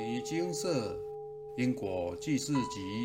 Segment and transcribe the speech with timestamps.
[0.00, 0.98] 尼精舍
[1.58, 3.04] 因果记事集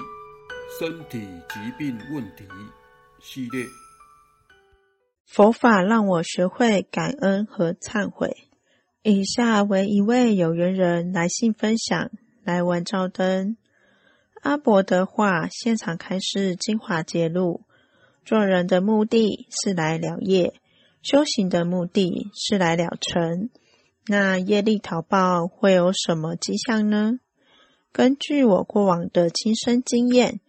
[0.79, 2.45] 身体疾病问题
[3.21, 3.65] 系列。
[5.25, 8.47] 佛法让我学会感恩和忏悔。
[9.03, 12.11] 以下为一位有缘人来信分享，
[12.45, 13.57] 来文照灯。
[14.41, 17.65] 阿伯的话，现场开示精华揭露：
[18.23, 20.53] 做人的目的是来了业，
[21.01, 23.49] 修行的目的是来了成。
[24.07, 27.19] 那业力逃报会有什么迹象呢？
[27.91, 30.41] 根据我过往的亲身经验，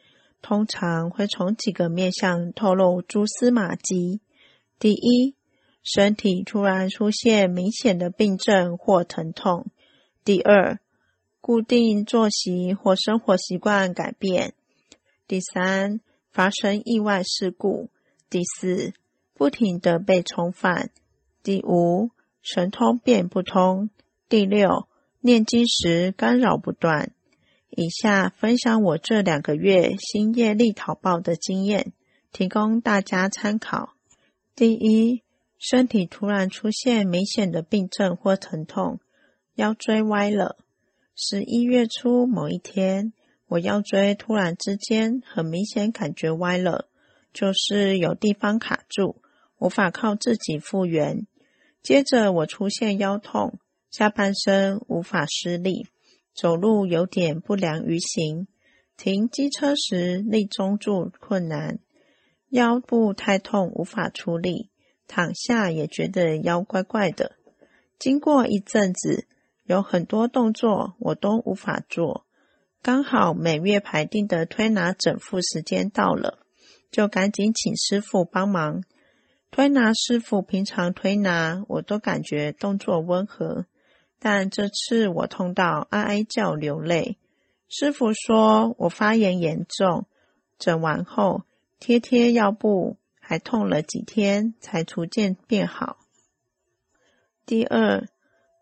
[0.43, 4.21] 通常会从几个面向透露蛛丝马迹。
[4.79, 5.35] 第一，
[5.83, 9.65] 身体突然出现明显的病症或疼痛；
[10.23, 10.79] 第二，
[11.41, 14.51] 固定作息或生活习惯改变；
[15.27, 16.01] 第三，
[16.31, 17.89] 发生意外事故；
[18.29, 18.93] 第四，
[19.33, 20.91] 不停的被重返；
[21.43, 22.11] 第五。
[22.49, 23.91] 神通变不通。
[24.29, 24.87] 第六，
[25.19, 27.11] 念经时干扰不断。
[27.71, 31.93] 以下分享我这两个月新业力讨报的经验，
[32.31, 33.95] 提供大家参考。
[34.55, 35.25] 第一，
[35.59, 39.01] 身体突然出现明显的病症或疼痛，
[39.57, 40.57] 腰椎歪了。
[41.17, 43.13] 十一月初某一天，
[43.49, 46.87] 我腰椎突然之间很明显感觉歪了，
[47.33, 49.17] 就是有地方卡住，
[49.59, 51.27] 无法靠自己复原。
[51.87, 53.61] 接着我出现腰痛，
[53.93, 55.87] 下半身无法施力，
[56.35, 58.49] 走路有点不良于行，
[58.97, 61.79] 停机车时立中柱困难，
[62.49, 64.69] 腰部太痛无法出力，
[65.07, 67.37] 躺下也觉得腰怪怪的。
[68.01, 69.29] 经过一阵子，
[69.63, 72.27] 有很多动作我都无法做，
[72.83, 76.41] 刚好每月排定的推拿整复时间到了，
[76.91, 78.83] 就赶紧请师傅帮忙。
[79.57, 83.65] 推拿师傅平常推拿，我都感觉动作温和，
[84.19, 87.17] 但这次我痛到哀哀叫流泪。
[87.67, 90.05] 师傅说我发炎严重，
[90.59, 91.45] 整完后
[91.81, 95.97] 贴贴药布，还痛了几天才逐渐变好。
[97.47, 98.07] 第二，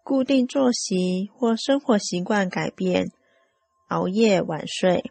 [0.04, 3.10] 固定作息或生活习惯改变，
[3.88, 5.10] 熬夜晚睡。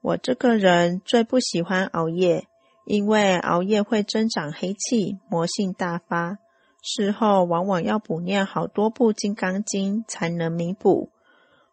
[0.00, 2.46] 我这个人最不喜欢熬夜。
[2.84, 6.38] 因为熬夜会增长黑气，魔性大发，
[6.82, 11.10] 事后往往要补念好多部《金刚经》才能弥补。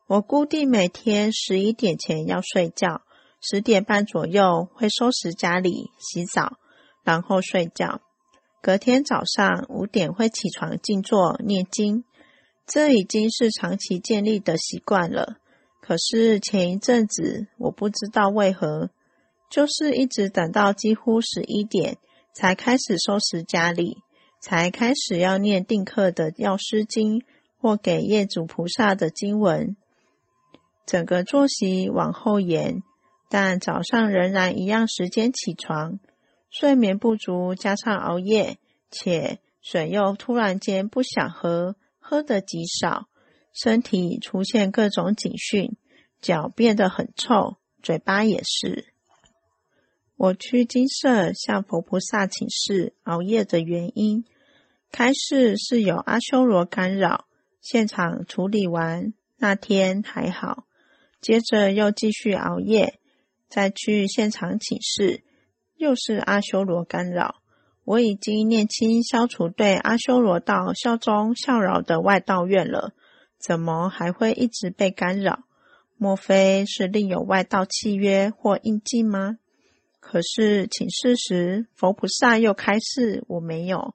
[0.07, 3.01] 我固定每天十一点前要睡觉，
[3.41, 6.57] 十点半左右会收拾家里、洗澡，
[7.03, 8.01] 然后睡觉。
[8.61, 12.03] 隔天早上五点会起床静坐念经，
[12.67, 15.37] 这已经是长期建立的习惯了。
[15.81, 18.91] 可是前一阵子，我不知道为何。
[19.49, 21.97] 就是一直等到几乎十一点，
[22.33, 23.97] 才开始收拾家里，
[24.39, 27.23] 才开始要念定课的药师经
[27.57, 29.75] 或给业主菩萨的经文。
[30.85, 32.81] 整个作息往后延，
[33.29, 35.99] 但早上仍然一样时间起床。
[36.51, 38.57] 睡眠不足加上熬夜，
[38.89, 43.07] 且水又突然间不想喝，喝的极少，
[43.53, 45.75] 身体出现各种警讯，
[46.21, 48.93] 脚变得很臭，嘴巴也是。
[50.19, 54.25] 我去金舍向佛菩萨请示熬夜的原因，
[54.91, 57.25] 开示是有阿修罗干扰，
[57.61, 60.65] 现场处理完那天还好，
[61.21, 62.99] 接着又继续熬夜，
[63.47, 65.23] 再去现场请示，
[65.77, 67.35] 又是阿修罗干扰。
[67.85, 72.91] 我已经念清消除对阿修罗道效忠效扰的外道愿了，
[73.39, 75.45] 怎么还会一直被干扰？
[75.95, 79.37] 莫非是另有外道契约或印记吗？
[80.11, 83.93] 可是请示时，佛菩萨又开示我没有，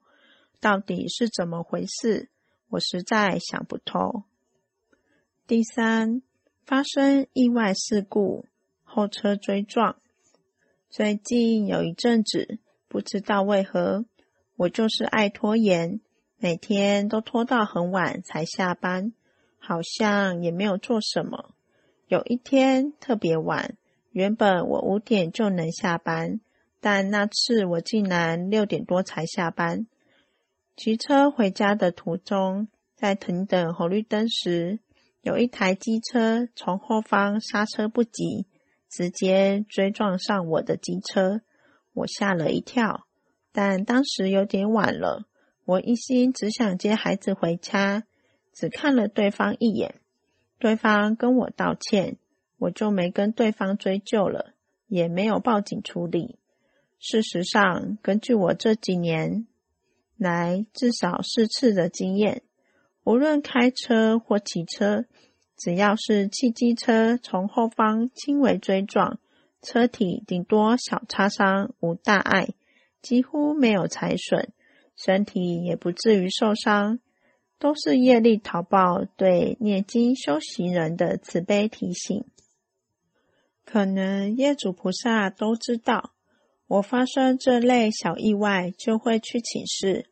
[0.61, 2.29] 到底是怎么回事？
[2.69, 4.23] 我实在想不透。
[5.45, 6.21] 第三，
[6.63, 8.45] 发生意外事故，
[8.81, 9.97] 后车追撞。
[10.89, 14.05] 最近有一阵子，不知道为何，
[14.55, 15.99] 我就是爱拖延，
[16.37, 19.11] 每天都拖到很晚才下班，
[19.59, 21.53] 好像也没有做什么。
[22.07, 23.75] 有一天特别晚。
[24.15, 26.39] 原本我五点就能下班，
[26.79, 29.87] 但那次我竟然六点多才下班。
[30.77, 34.79] 骑车回家的途中，在停等红绿灯时，
[35.19, 38.47] 有一台机车从后方刹车不及，
[38.89, 41.41] 直接追撞上我的机车，
[41.91, 43.05] 我吓了一跳。
[43.51, 45.25] 但当时有点晚了，
[45.65, 48.03] 我一心只想接孩子回家，
[48.53, 49.95] 只看了对方一眼，
[50.57, 52.15] 对方跟我道歉。
[52.57, 54.53] 我就没跟对方追究了，
[54.87, 56.39] 也没有报警处理。
[56.99, 59.45] 事实上，根据我这几年
[60.17, 62.41] 来至少四次的经验，
[63.03, 65.05] 无论开车或骑车，
[65.57, 69.19] 只要是汽机车从后方轻微追撞，
[69.61, 72.49] 车体顶多小擦伤，无大碍，
[73.01, 74.49] 几乎没有财损，
[74.95, 76.99] 身体也不至于受伤，
[77.59, 82.25] 都是业力淘报对念经修行人的慈悲提醒。
[83.65, 86.13] 可能业主菩萨都知道，
[86.67, 90.05] 我发生这类小意外就会去请示，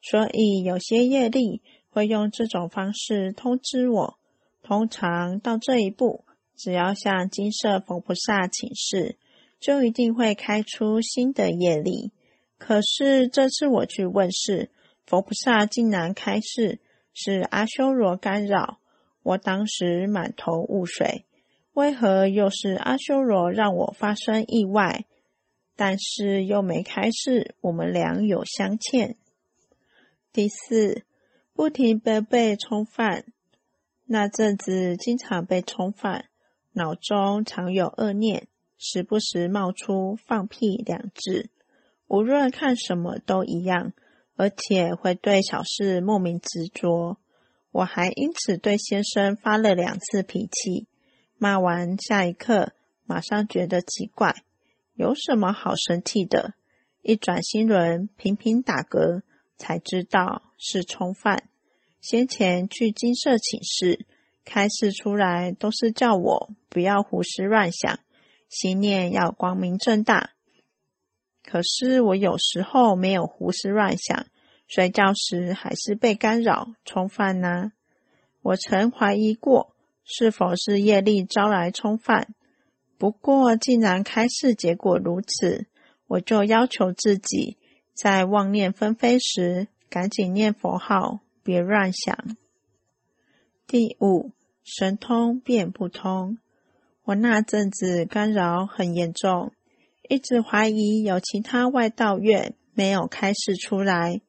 [0.00, 1.62] 所以有些业力。
[1.90, 4.18] 会用这种方式通知我。
[4.62, 6.24] 通常到这一步，
[6.54, 9.16] 只要向金色佛菩萨请示，
[9.58, 12.12] 就一定会开出新的业力。
[12.56, 14.70] 可是这次我去问事，
[15.06, 16.78] 佛菩萨竟然开示
[17.14, 18.78] 是阿修罗干扰。
[19.24, 21.24] 我当时满头雾水，
[21.78, 25.04] 为何又是阿修罗让我发生意外？
[25.76, 29.16] 但是又没开示我们俩有相欠。
[30.32, 31.04] 第四。
[31.54, 33.24] 不停被被冲犯，
[34.04, 36.26] 那阵子经常被冲犯，
[36.72, 38.46] 脑中常有恶念，
[38.76, 41.50] 时不时冒出“放屁”两字。
[42.06, 43.92] 无论看什么都一样，
[44.36, 47.18] 而且会对小事莫名执着。
[47.72, 50.86] 我还因此对先生发了两次脾气，
[51.38, 52.72] 骂完下一刻
[53.06, 54.42] 马上觉得奇怪，
[54.94, 56.54] 有什么好生气的？
[57.00, 59.22] 一转心轮频频打嗝，
[59.56, 61.48] 才知道是冲犯。
[62.00, 64.04] 先前去金色寝室，
[64.44, 68.00] 开示出来都是叫我不要胡思乱想，
[68.48, 70.30] 心念要光明正大。
[71.44, 74.26] 可是我有时候没有胡思乱想，
[74.66, 77.72] 睡觉时还是被干扰冲犯呢。
[78.42, 79.74] 我曾怀疑过
[80.08, 82.34] 是否是业力招来冲犯，
[82.96, 85.66] 不过既然开示结果如此，
[86.08, 87.56] 我就要求自己
[87.94, 91.20] 在妄念纷飞时，赶紧念佛号。
[91.40, 92.36] 别乱想。
[93.66, 94.32] 第五，
[94.62, 96.36] 神通变不通。
[97.04, 99.52] 我那阵子干扰很严重，
[100.10, 104.20] 一直怀疑有其他外道院没有开示出来。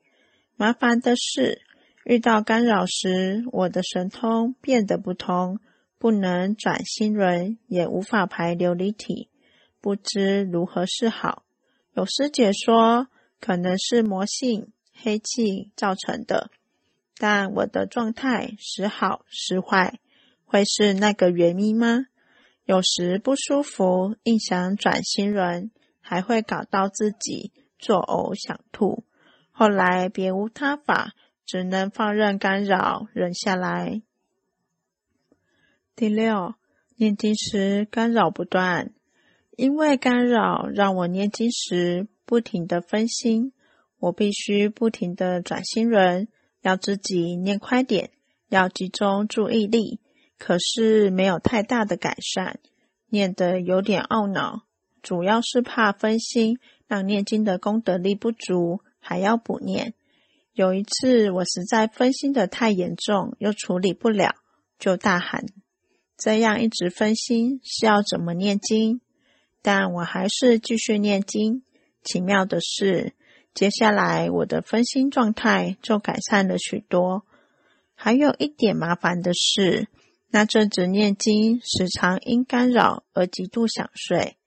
[0.56, 1.62] 麻烦的是，
[2.06, 5.60] 遇到干扰时，我的神通变得不通，
[6.00, 9.30] 不能转心轮，也无法排琉璃体，
[9.81, 11.44] 不知如何是好。
[11.94, 13.07] 有师姐说，
[13.42, 16.50] 可能是魔性黑气造成的。
[17.18, 20.00] 但我的状态时好时坏，
[20.46, 22.06] 会是那个原因吗？
[22.63, 25.69] 有时不舒服，硬想转心轮，
[26.00, 29.04] 还会搞到自己作呕想吐。
[29.52, 31.13] 后来别无他法，
[31.45, 34.02] 只能放任干扰，忍下来。
[36.00, 36.56] 第六，
[36.96, 38.94] 念经时干扰不断，
[39.57, 43.51] 因为干扰让我念经时不停的分心，
[44.00, 46.30] 我必须不停的转心轮。
[46.62, 48.12] 要自己念快点，
[48.48, 50.00] 要集中注意力，
[50.38, 52.62] 可是没有太大的改善，
[53.10, 54.62] 念得有点懊恼，
[55.02, 59.94] 主要是怕分心，让念经的功德力不足，还要补念。
[60.54, 64.36] 有一次我实在分心的太严重，又处理不了，
[64.78, 65.44] 就大喊
[66.19, 69.01] ：“这样一直分心是要怎么念经？”
[69.63, 71.63] 但我还是继续念经。
[72.04, 73.13] 奇妙的是。
[73.56, 77.25] 接下来，我的分心状态就改善了许多。
[77.95, 79.88] 还有一点麻烦的是，
[80.30, 84.38] 那阵子念经时常因干扰而极度想睡。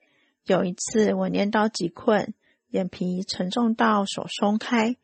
[0.46, 2.32] 有一次，我念到极困，
[2.70, 4.96] 眼皮沉重到手松开，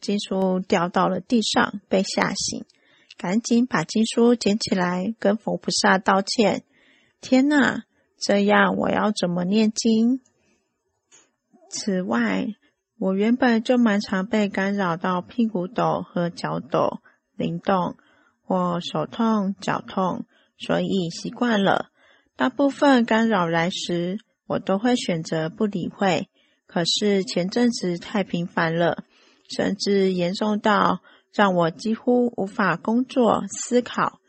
[0.00, 2.64] 经书掉到了地上，被吓醒，
[3.16, 6.64] 赶紧把经书捡起来，跟佛菩萨道歉。
[7.20, 7.84] 天哪，
[8.18, 10.20] 这样我要怎么念经？
[11.70, 12.46] 此外，
[12.98, 17.00] 我原本就蛮常被干扰到屁股抖和脚抖、
[17.34, 17.96] 灵动
[18.42, 20.26] 或手痛、脚痛，
[20.58, 21.90] 所以习惯了。
[22.36, 26.28] 大部分干扰来时，我都会选择不理会。
[26.66, 29.04] 可是前阵子太频繁了，
[29.48, 31.00] 甚至严重到
[31.36, 34.20] 让我几乎无法工作、思考，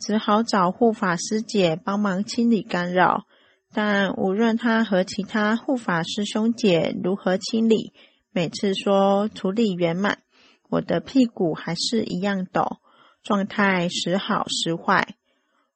[0.00, 3.24] 只好找护法师姐帮忙清理干扰。
[3.72, 7.92] 但无论他和其他护法师兄姐如何清理，
[8.32, 10.18] 每次说处理圆满，
[10.68, 12.78] 我的屁股还是一样抖，
[13.22, 15.14] 状态时好时坏。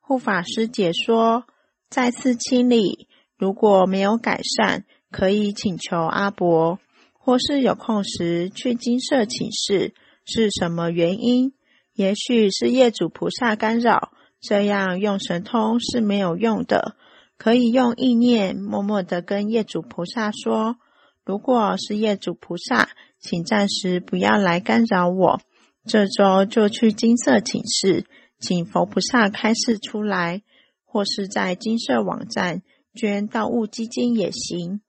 [0.00, 1.44] 护法师姐说，
[1.88, 3.06] 再次清理，
[3.38, 6.80] 如果没有改善，可以请求阿伯，
[7.12, 9.94] 或是有空时去金舍请示
[10.32, 11.52] 是什么原因。
[11.92, 16.96] 也许是业主菩萨干扰，这样用神通是没有用的，
[17.36, 20.76] 可以用意念默默的跟业主菩萨说。
[21.24, 25.40] 如果是业主菩萨，请暂时不要来干扰我。
[25.84, 28.06] 这周就去金色请示，
[28.38, 30.42] 请佛菩萨开示出来，
[30.84, 32.62] 或是在金色网站
[32.94, 34.80] 捐道物基金也行。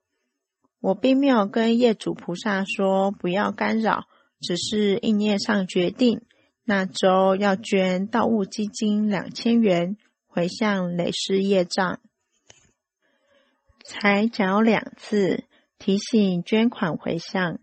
[0.80, 4.06] 我并没有跟业主菩萨说不要干扰，
[4.42, 6.20] 只是意念上决定，
[6.64, 9.96] 那周要捐道物基金两千元，
[10.26, 12.00] 回向累世业障。
[13.84, 15.44] 才缴两次，
[15.78, 17.58] 提醒捐款回向。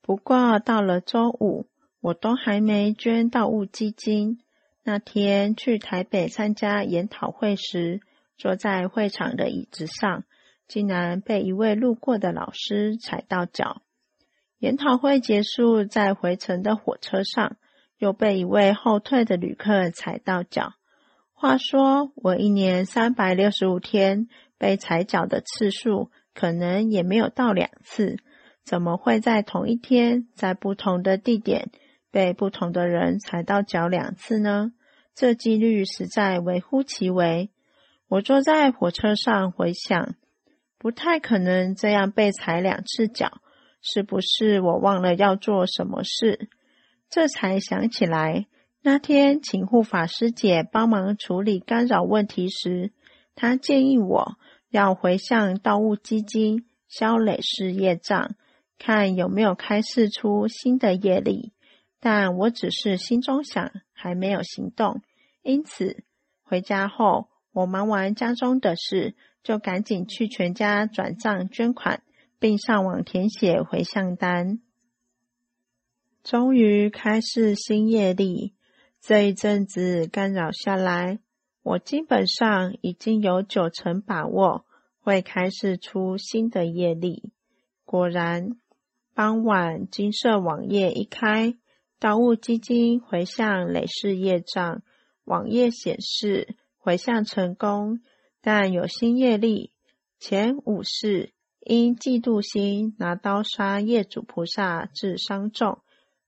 [0.00, 1.66] 不过到了周五，
[2.00, 4.38] 我都还没捐到物基金。
[4.82, 8.00] 那天去台北参加研讨会时，
[8.36, 10.24] 坐在会场的椅子上，
[10.68, 13.80] 竟然被一位路过的老师踩到脚。
[14.64, 17.58] 研讨会结束，在回程的火车上，
[17.98, 20.72] 又被一位后退的旅客踩到脚。
[21.34, 28.16] 话说，我一年三百六十五天被踩脚的次数，可能也没有到两次，
[28.64, 31.70] 怎么会在同一天，在不同的地点？
[32.10, 34.72] 被不同的人踩到脚两次呢，
[35.14, 37.50] 这几率实在微乎其微。
[38.08, 40.14] 我坐在火车上回想，
[40.78, 43.42] 不太可能这样被踩两次脚。
[43.86, 46.48] 是不是我忘了要做什么事？
[47.10, 48.46] 这才想起来，
[48.80, 52.92] 那天请护法师姐帮忙处理干扰问题时，
[53.34, 54.36] 她建议我
[54.70, 58.34] 要回向道物基金，消累世业障，
[58.78, 61.52] 看有没有开示出新的业力。
[62.00, 65.02] 但我只是心中想，还没有行动。
[65.42, 66.04] 因此，
[66.42, 72.02] 回家后我忙完家中的事，就赶紧去全家转账捐款，
[72.44, 74.60] 并上网填写回向单。
[76.22, 78.54] 终于开始新业力，
[79.00, 81.20] 这一阵子干扰下来，
[81.62, 84.66] 我基本上已经有九成把握
[84.98, 87.32] 会开始出新的业力。
[87.86, 88.50] 果然，
[89.14, 91.56] 傍晚金色网页一开。
[91.98, 94.82] 道物基金回向累世业障，
[95.24, 98.00] 网页显示回向成功，
[98.42, 99.72] 但有新业力。
[100.18, 101.32] 前五世
[101.64, 105.78] 因嫉妒心拿刀杀业主菩萨致伤重，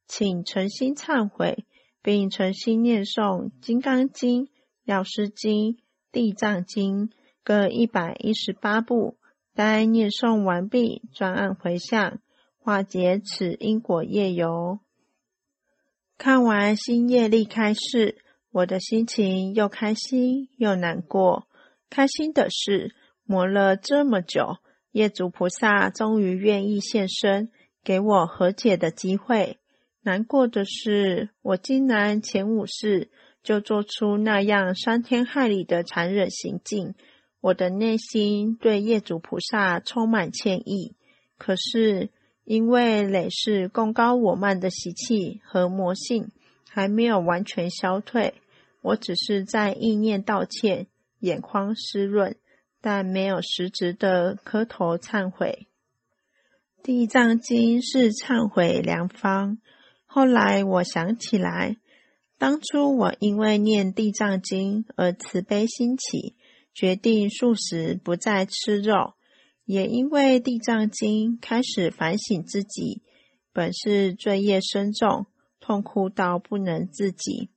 [0.09, 1.67] 请诚心忏悔，
[2.03, 4.45] 并诚心念诵《金刚经》
[4.85, 5.75] 《药师经》
[6.11, 7.09] 《地藏经》
[7.45, 9.19] 各一百一十八部。
[9.55, 12.21] 待念诵完毕，专案回向，
[12.59, 14.81] 化解此因果业由。
[16.19, 18.19] 看完新业力开示，
[18.51, 21.47] 我的心情又开心又难过。
[21.89, 24.59] 开心的是，磨了这么久，
[24.97, 27.51] 业主菩萨终于愿意现身，
[27.85, 29.59] 给我和解的机会。
[30.01, 33.11] 难过的是，我竟然前五世
[33.43, 36.95] 就做出那样伤天害理的残忍行径，
[37.43, 40.97] 我的内心对业主菩萨充满歉意。
[41.37, 42.11] 可是。
[42.49, 46.31] 因为累世功高我慢的习气和魔性
[46.71, 48.35] 还没有完全消退，
[48.83, 50.87] 我只是在意念道歉，
[51.19, 52.37] 眼眶湿润，
[52.81, 55.67] 但没有实质的磕头忏悔。
[56.83, 59.59] 地藏经是忏悔良方。
[60.05, 61.77] 后来我想起来，
[62.39, 66.37] 当初我因为念地藏经而慈悲心起，
[66.73, 69.15] 决定素食不再吃肉。
[69.65, 73.03] 也因为《地藏经》开始反省自己，
[73.53, 75.27] 本是罪业深重，
[75.59, 77.51] 痛苦到不能自己。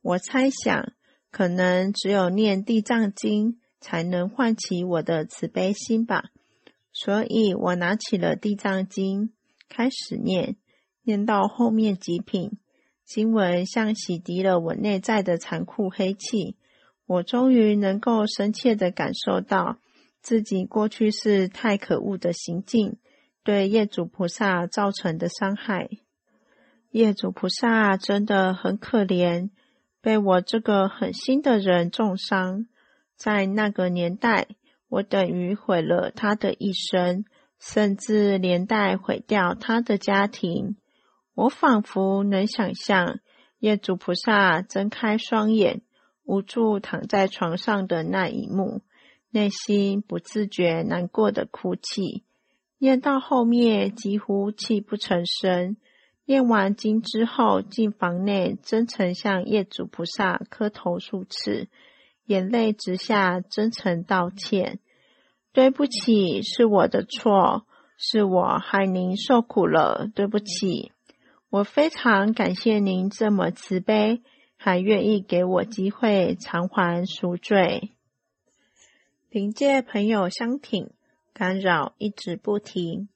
[0.00, 0.94] 我猜想，
[1.30, 6.24] 可能只有念《地藏经》才能唤起我的慈悲心吧。
[6.92, 9.28] 所以我拿起了《地藏经》，
[9.68, 10.56] 开始念，
[11.02, 12.58] 念到后面几品，
[13.04, 16.56] 经文像洗涤了我内在的残酷黑气，
[17.06, 19.78] 我终于能够深切的感受到。
[20.20, 22.98] 自己过去是太可恶的行径，
[23.42, 25.88] 对业主菩萨造成的伤害。
[26.90, 29.48] 业主菩萨真的很可怜，
[30.02, 32.66] 被我这个狠心的人重伤。
[33.20, 34.48] 在那个年代，
[34.88, 37.26] 我等于毁了他的一生，
[37.58, 40.78] 甚至连带毁掉他的家庭。
[41.34, 43.20] 我仿佛能想象
[43.58, 45.82] 业主菩萨睁开双眼，
[46.24, 48.80] 无助躺在床上的那一幕。
[49.28, 52.24] 内心不自觉难过的哭泣，
[52.78, 55.76] 念到后面几乎泣不成声。
[56.24, 61.68] 念完经之后，进房内真诚向业主菩萨磕头数次，
[62.30, 64.78] 眼泪直下，真诚道歉
[65.52, 70.92] ：“对不起，是我的错，是我害您受苦了，对不起。
[71.48, 74.22] 我非常感谢您这么慈悲，
[74.56, 77.90] 还愿意给我机会偿还赎罪。”
[79.28, 80.90] 凭借朋友相挺，
[81.32, 83.08] 干扰一直不停，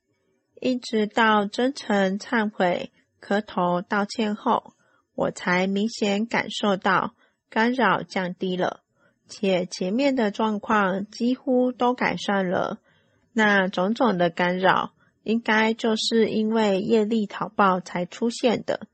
[0.61, 2.90] 一直到真诚忏悔、
[3.21, 4.75] 磕头道歉后，
[5.14, 7.14] 我才明显感受到
[7.49, 8.80] 干扰降低了，
[9.28, 12.78] 且前面的状况几乎都改善了。
[13.33, 14.93] 那种种的干扰，
[15.25, 18.87] 应该就是因为业力讨报才出现的。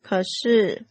[0.00, 0.86] 可是，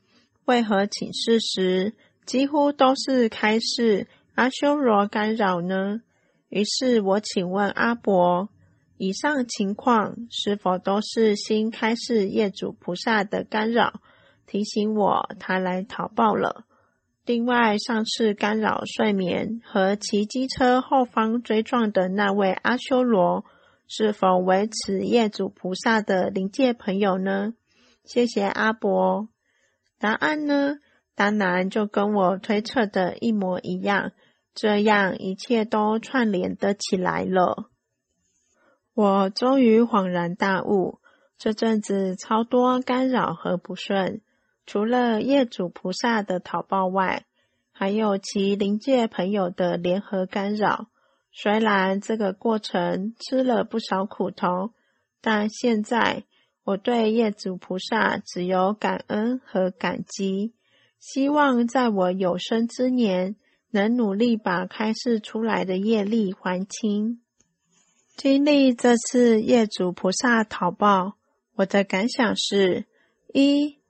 [0.45, 1.93] 为何请示时
[2.25, 6.01] 几乎都是开示阿修罗干扰呢？
[6.49, 8.49] 于是我请问阿伯。
[8.97, 13.99] 以上情况是否都是新开示业主菩萨的干扰，
[14.45, 16.65] 提醒我他来讨报了？
[17.23, 23.45] 另外，上次干扰睡眠和骑机车后方追撞的那位阿修罗，
[23.87, 27.53] 是否为此业主菩萨的临界朋友呢？
[28.03, 29.29] 谢谢阿伯。
[29.99, 30.77] 答案呢？
[31.13, 34.13] 当然就跟我推测的一模一样，
[34.55, 37.69] 这样一切都串联的起来了。
[38.95, 40.99] 我终于恍然大悟，
[41.37, 44.21] 这阵子超多干扰和不顺，
[44.71, 47.25] 除了业主菩萨的讨报外，
[47.73, 50.87] 还有其灵界朋友的联合干扰。
[51.33, 54.71] 虽然这个过程吃了不少苦头，
[55.19, 56.23] 但现在
[56.63, 60.53] 我对业主菩萨只有感恩和感激，
[61.01, 63.35] 希望在我有生之年，
[63.71, 67.19] 能努力把开示出来的业力还清。
[68.15, 71.17] 经历这次业主菩萨讨报，
[71.55, 72.85] 我的感想是：
[73.33, 73.80] 一，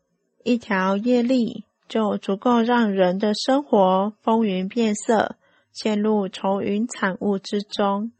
[0.43, 5.35] 一条业力就足够让人的生活风云变色，
[5.71, 8.11] 陷入愁云惨雾之中；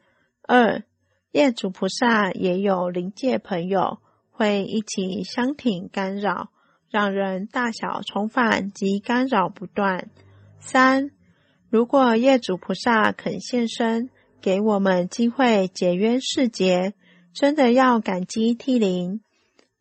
[0.44, 0.84] 二，
[1.32, 4.00] 业主菩萨也有灵界朋友
[4.30, 6.50] 会一起相挺干扰，
[6.90, 10.06] 让人大小重犯及干扰不断；
[10.60, 11.12] 三，
[11.70, 14.10] 如果业主菩萨肯现身。
[14.44, 16.96] 给我们机会解冤释结，
[17.32, 19.22] 真的要感激涕零，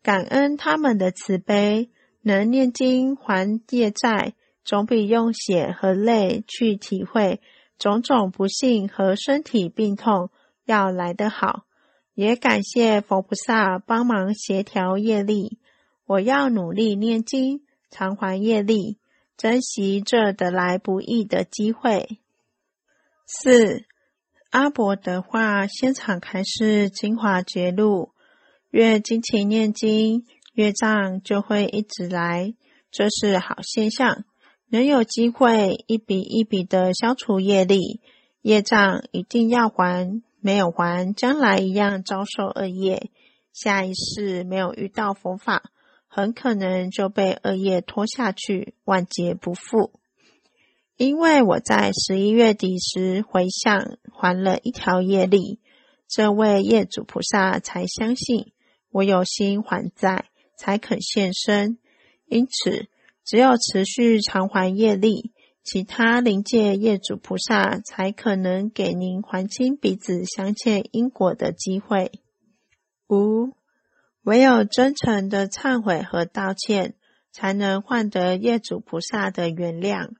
[0.03, 1.89] 感恩他们的慈悲。
[2.21, 7.41] 能念经还业债，总比用血和泪去体会
[7.77, 10.29] 种种不幸和身体病痛
[10.65, 11.65] 要来得好。
[12.13, 15.59] 也感谢佛菩萨帮忙协调业力，
[16.05, 18.97] 我要努力念经偿还业力，
[19.37, 22.19] 珍惜这得来不易的机会。
[23.25, 23.85] 四。
[24.51, 28.11] 阿伯的话，现场开示精华绝录，
[28.69, 32.53] 越精勤念经，业障就会一直来，
[32.91, 34.25] 这是好现象。
[34.69, 37.99] 能有机会一笔一笔的消除业力，
[38.41, 43.09] 业障一定要还，没有还，将来一样遭受恶业。
[43.53, 45.71] 下一世没有遇到佛法，
[46.07, 49.91] 很可能就被恶业拖下去，万劫不复。
[50.95, 55.59] 因为我在十一月底时回向还了一条业力，
[56.07, 58.53] 这位业主菩萨才相信
[58.91, 60.25] 我有心还债，
[60.61, 61.79] 才肯现身。
[62.27, 62.87] 因此，
[63.25, 65.31] 只有持续偿还业力，
[65.63, 72.11] 其他灵界业主菩萨才可能给您还清彼此相欠因果的机会。
[73.09, 73.53] 五，
[74.21, 76.93] 唯有真诚的忏悔和道歉，
[77.31, 80.11] 才能换得业主菩萨的原谅。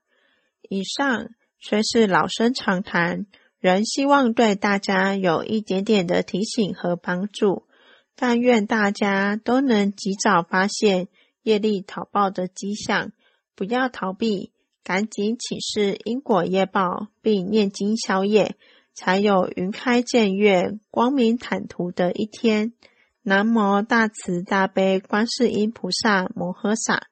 [0.67, 3.27] 以上虽是老生常谈，
[3.59, 7.67] 仍希望对大家有一点点的提醒和帮助。
[8.21, 11.07] 但愿大家都能及早发现
[11.41, 13.13] 业力讨报的迹象，
[13.55, 14.51] 不要逃避，
[14.83, 18.55] 赶紧请示因果业报，并念经消业，
[18.93, 22.73] 才有云开见月、光明坦途的一天。
[23.23, 27.07] 南无大慈大悲观世音菩萨摩诃萨。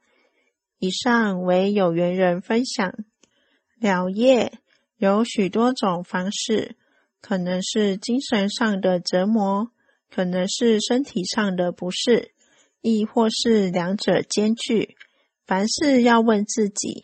[0.77, 2.93] 以上为有缘人分享。
[3.79, 4.53] 了业
[4.97, 6.75] 有许多种方式，
[7.19, 9.71] 可能是精神上的折磨，
[10.13, 12.31] 可能是身体上的不适，
[12.81, 14.95] 亦或是两者兼具。
[15.45, 17.03] 凡事要问自己：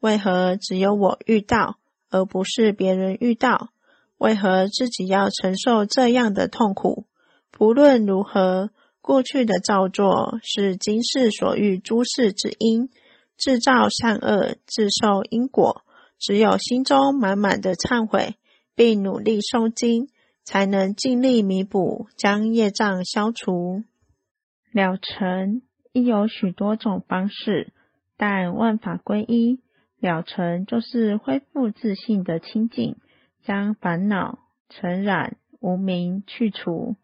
[0.00, 1.78] 为何只有我遇到，
[2.10, 3.70] 而不是别人遇到？
[4.18, 7.06] 为何自己要承受这样的痛苦？
[7.50, 12.88] 不论如何，过去的造作是今世所遇诸事之因，
[13.36, 15.82] 制造善恶，自受因果。
[16.18, 18.36] 只有心中满满的忏悔，
[18.74, 20.08] 并努力诵经，
[20.46, 23.82] 才能尽力弥补，将业障消除。
[24.70, 27.72] 了成亦有许多种方式，
[28.16, 29.60] 但万法归一，
[29.98, 32.96] 了成就是恢复自信的清净，
[33.42, 36.94] 将烦恼、尘染、无明去除。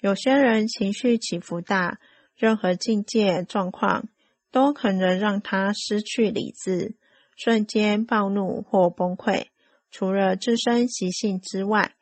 [0.00, 1.98] 有些人情绪起伏大，
[2.36, 4.08] 任何境界状况
[4.52, 6.94] 都可能让他失去理智。
[7.38, 9.46] 瞬间暴怒或崩溃，
[9.90, 11.94] 除了自身习性之外，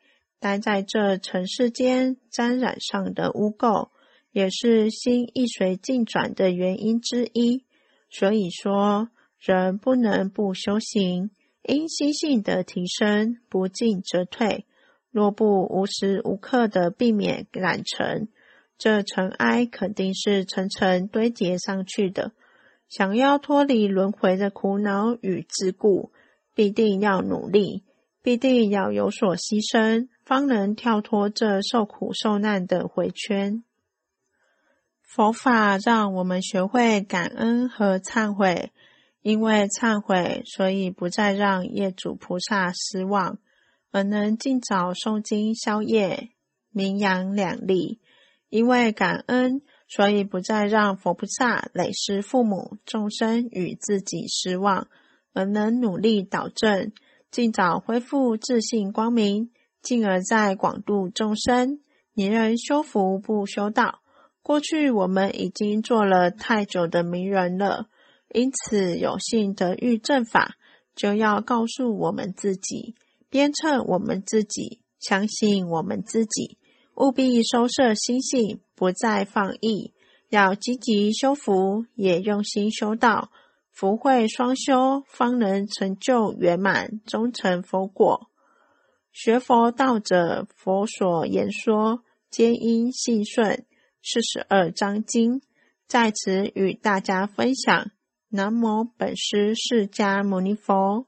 [0.45, 3.89] 待在这尘世间沾染上的污垢，
[4.31, 7.65] 也是心一随境转的原因之一。
[8.11, 11.31] 所以说，人不能不修行，
[11.63, 14.67] 因心性的提升，不进则退。
[15.09, 18.27] 若不无时无刻的避免染尘，
[18.77, 22.33] 这尘埃肯定是层层堆叠上去的。
[22.87, 26.11] 想要脱离轮回的苦恼与桎梏，
[26.53, 27.83] 必定要努力，
[28.21, 33.63] 必定要有所牺牲，方能跳脱这受苦受难的回圈。
[35.01, 38.71] 佛法让我们学会感恩和忏悔，
[39.21, 43.37] 因为忏悔，所以不再让业主菩萨失望。
[43.91, 46.31] 而能尽早诵经消业，
[46.71, 48.01] 名扬两利。
[48.49, 54.87] 因为感恩，所以不再让佛菩萨累世父母众生与自己失望，
[55.33, 56.91] 而能努力导正，
[57.31, 59.51] 尽早恢复自信光明，
[59.85, 61.79] 进而在广度众生。
[62.15, 63.99] 你人修福不修道，
[64.41, 67.85] 过去我们已经做了太久的名人了，
[68.33, 70.55] 因此有幸得遇正法，
[70.95, 72.95] 就要告诉我们自己。
[73.29, 76.57] 鞭策我们自己，相信我们自己，
[76.95, 79.93] 务必收摄心性，不再放逸，
[80.29, 83.29] 要积极修福，也用心修道，
[83.71, 88.31] 福慧双修，方能成就圆满，终成佛果。
[89.17, 93.65] 学佛道者，佛所言说，皆因信顺。
[94.03, 95.41] 四十二章经
[95.87, 97.91] 在此与大家分享。
[98.27, 101.07] 南无本师释迦牟尼佛。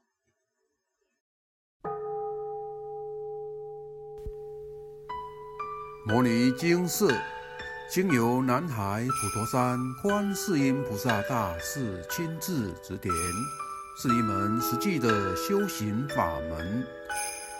[6.06, 7.06] 摩尼经释，
[7.90, 13.14] 经由南海普陀山观世音菩萨大士亲自指点，
[14.00, 16.86] 是一门实际的修行法门，